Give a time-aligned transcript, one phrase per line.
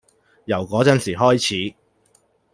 [0.45, 1.75] 由嗰陣時開始